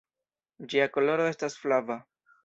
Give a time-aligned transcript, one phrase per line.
[0.71, 1.99] Ĝia koloro estas flava.